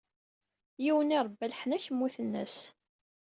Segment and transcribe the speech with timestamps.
[0.83, 2.57] Yiwen irebba leḥnak, mmuten-as.